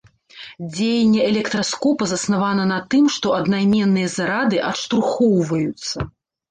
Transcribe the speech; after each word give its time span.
Дзеянне 0.75 1.19
электраскопа 1.31 2.03
заснавана 2.13 2.65
на 2.73 2.79
тым, 2.95 3.03
што 3.17 3.37
аднайменныя 3.41 4.13
зарады 4.19 4.57
адштурхоўваюцца. 4.73 6.13